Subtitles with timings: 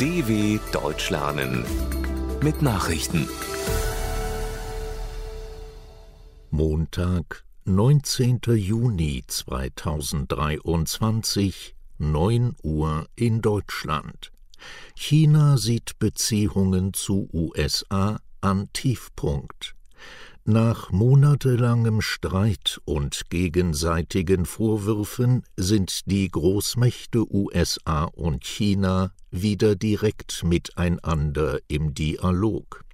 [0.00, 1.64] DW Deutsch lernen
[2.42, 3.28] mit Nachrichten.
[6.50, 8.40] Montag, 19.
[8.56, 14.32] Juni 2023, 9 Uhr in Deutschland.
[14.96, 19.76] China sieht Beziehungen zu USA an Tiefpunkt.
[20.46, 31.60] Nach monatelangem Streit und gegenseitigen Vorwürfen sind die Großmächte USA und China wieder direkt miteinander
[31.68, 32.84] im Dialog.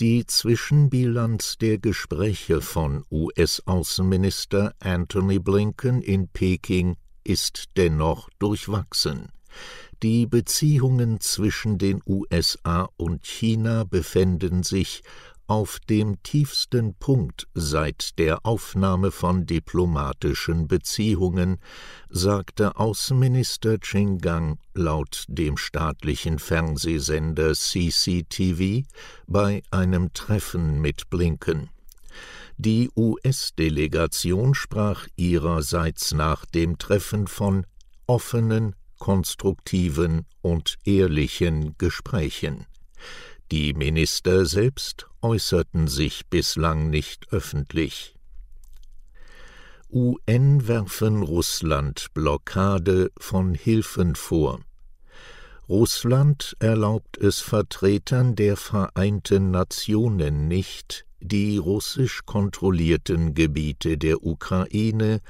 [0.00, 9.28] Die Zwischenbilanz der Gespräche von US-Außenminister Anthony Blinken in Peking ist dennoch durchwachsen.
[10.02, 15.02] Die Beziehungen zwischen den USA und China befänden sich
[15.50, 21.58] auf dem tiefsten Punkt seit der Aufnahme von diplomatischen Beziehungen,
[22.08, 28.86] sagte Außenminister Qinggang laut dem staatlichen Fernsehsender CCTV
[29.26, 31.68] bei einem Treffen mit Blinken.
[32.56, 37.66] Die US-Delegation sprach ihrerseits nach dem Treffen von
[38.06, 42.66] offenen, konstruktiven und ehrlichen Gesprächen.
[43.52, 48.14] Die Minister selbst äußerten sich bislang nicht öffentlich.
[49.90, 54.60] UN werfen Russland Blockade von Hilfen vor.
[55.68, 65.22] Russland erlaubt es Vertretern der Vereinten Nationen nicht, die russisch kontrollierten Gebiete der Ukraine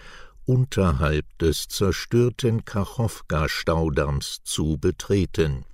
[0.45, 5.65] unterhalb des zerstörten Kachowka-Staudamms zu betreten.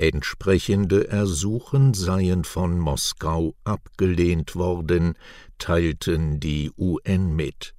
[0.00, 5.12] Entsprechende Ersuchen seien von Moskau abgelehnt worden,
[5.58, 7.74] teilten die UN mit.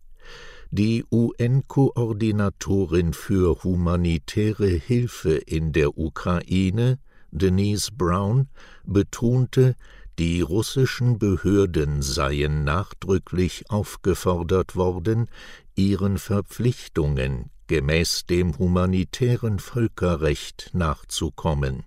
[0.69, 6.99] Die UN-Koordinatorin für humanitäre Hilfe in der Ukraine,
[7.31, 8.49] Denise Brown,
[8.85, 9.75] betonte,
[10.19, 15.27] die russischen Behörden seien nachdrücklich aufgefordert worden,
[15.73, 21.83] ihren Verpflichtungen gemäß dem humanitären Völkerrecht nachzukommen.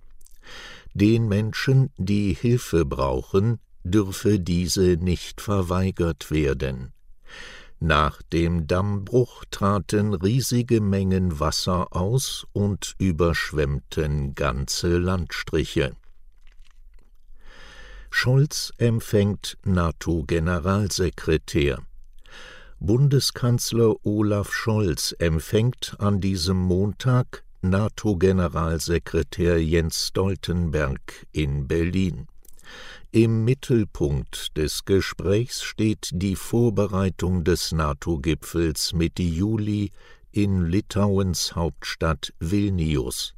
[0.93, 6.93] Den Menschen, die Hilfe brauchen, dürfe diese nicht verweigert werden.
[7.79, 15.95] Nach dem Dammbruch traten riesige Mengen Wasser aus und überschwemmten ganze Landstriche.
[18.09, 21.79] Scholz empfängt NATO-Generalsekretär.
[22.79, 32.27] Bundeskanzler Olaf Scholz empfängt an diesem Montag NATO-Generalsekretär Jens Stoltenberg in Berlin.
[33.11, 39.91] Im Mittelpunkt des Gesprächs steht die Vorbereitung des NATO-Gipfels Mitte Juli
[40.31, 43.33] in Litauens Hauptstadt Vilnius.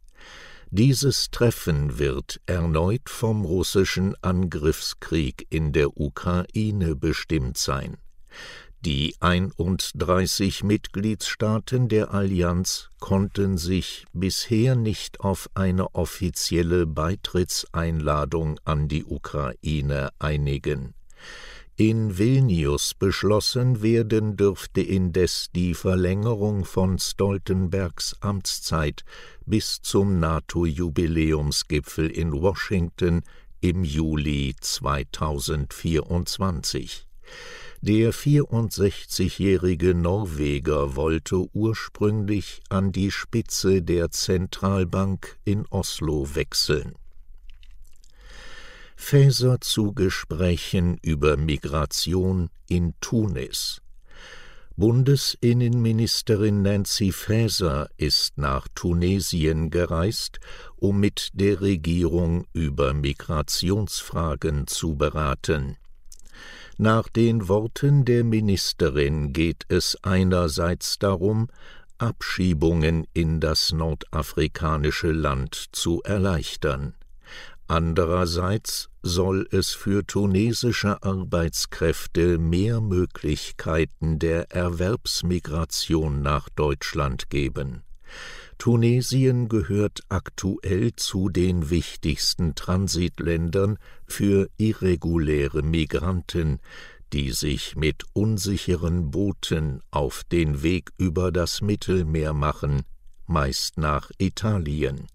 [0.72, 7.98] Dieses Treffen wird erneut vom russischen Angriffskrieg in der Ukraine bestimmt sein.
[8.82, 19.04] Die 31 Mitgliedstaaten der Allianz konnten sich bisher nicht auf eine offizielle Beitrittseinladung an die
[19.04, 20.94] Ukraine einigen.
[21.76, 29.04] In Vilnius beschlossen werden dürfte indes die Verlängerung von Stoltenbergs Amtszeit
[29.46, 33.24] bis zum NATO-Jubiläumsgipfel in Washington
[33.60, 37.08] im Juli 2024.
[37.82, 46.96] Der 64-jährige Norweger wollte ursprünglich an die Spitze der Zentralbank in Oslo wechseln.
[48.96, 53.80] Faeser zu Gesprächen über Migration in Tunis.
[54.76, 60.40] Bundesinnenministerin Nancy Faeser ist nach Tunesien gereist,
[60.78, 65.78] um mit der Regierung über Migrationsfragen zu beraten.
[66.80, 71.48] Nach den Worten der Ministerin geht es einerseits darum,
[71.98, 76.94] Abschiebungen in das nordafrikanische Land zu erleichtern.
[77.68, 87.82] Andererseits soll es für tunesische Arbeitskräfte mehr Möglichkeiten der Erwerbsmigration nach Deutschland geben.
[88.58, 93.78] Tunesien gehört aktuell zu den wichtigsten Transitländern
[94.08, 96.60] für irreguläre Migranten,
[97.14, 102.82] die sich mit unsicheren Booten auf den Weg über das Mittelmeer machen,
[103.28, 105.08] meist nach Italien.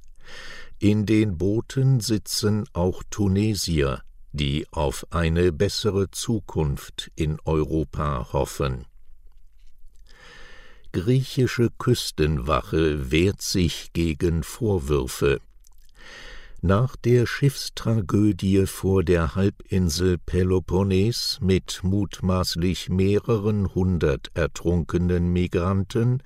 [0.78, 4.02] In den Booten sitzen auch Tunesier,
[4.32, 8.86] die auf eine bessere Zukunft in Europa hoffen
[10.92, 15.40] griechische Küstenwache wehrt sich gegen Vorwürfe.
[16.60, 26.22] Nach der Schiffstragödie vor der Halbinsel Peloponnes mit mutmaßlich mehreren hundert ertrunkenen Migranten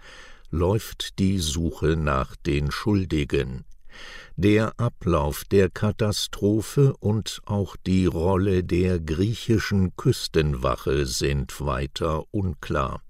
[0.51, 3.65] läuft die Suche nach den Schuldigen.
[4.37, 13.01] Der Ablauf der Katastrophe und auch die Rolle der griechischen Küstenwache sind weiter unklar.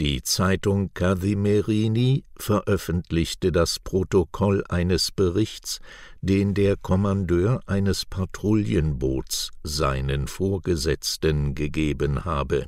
[0.00, 5.80] Die Zeitung Kathimerini veröffentlichte das Protokoll eines Berichts,
[6.20, 12.66] den der Kommandeur eines Patrouillenboots seinen Vorgesetzten gegeben habe.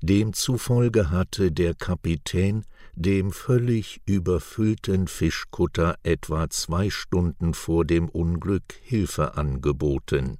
[0.00, 2.64] Demzufolge hatte der Kapitän
[2.94, 10.38] dem völlig überfüllten Fischkutter etwa zwei Stunden vor dem Unglück Hilfe angeboten.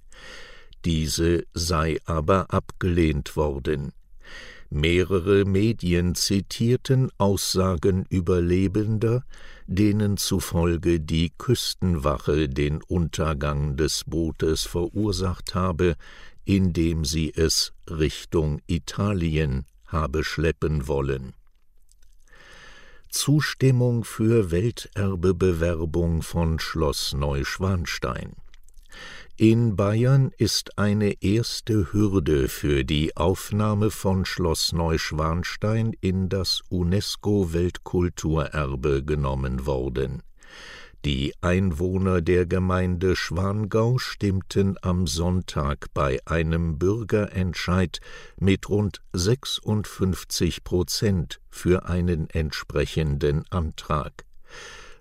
[0.84, 3.92] Diese sei aber abgelehnt worden.
[4.74, 9.22] Mehrere Medien zitierten Aussagen Überlebender,
[9.66, 15.94] denen zufolge die Küstenwache den Untergang des Bootes verursacht habe,
[16.46, 21.34] indem sie es Richtung Italien habe schleppen wollen.
[23.10, 28.36] Zustimmung für Welterbebewerbung von Schloss Neuschwanstein
[29.36, 39.02] in Bayern ist eine erste Hürde für die Aufnahme von Schloss Neuschwanstein in das UNESCO-Weltkulturerbe
[39.02, 40.22] genommen worden.
[41.04, 47.98] Die Einwohner der Gemeinde Schwangau stimmten am Sonntag bei einem Bürgerentscheid
[48.38, 54.12] mit rund 56 Prozent für einen entsprechenden Antrag.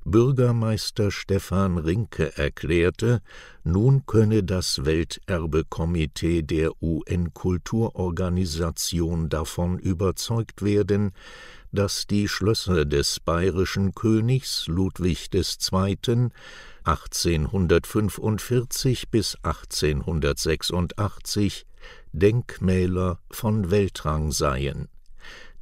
[0.03, 3.21] Bürgermeister Stefan Rinke erklärte,
[3.63, 11.11] nun könne das Welterbekomitee der UN-Kulturorganisation davon überzeugt werden,
[11.71, 16.31] dass die Schlösser des bayerischen Königs Ludwig II.
[16.83, 21.67] 1845 bis 1886
[22.11, 24.87] Denkmäler von Weltrang seien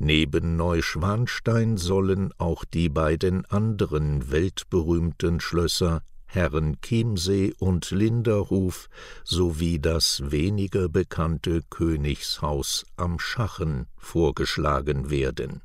[0.01, 8.87] Neben Neuschwanstein sollen auch die beiden anderen weltberühmten Schlösser Herrenchiemsee und Linderhof
[9.25, 15.63] sowie das weniger bekannte Königshaus am Schachen vorgeschlagen werden.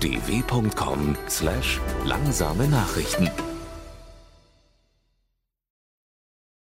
[0.00, 3.28] dw.com/langsame Nachrichten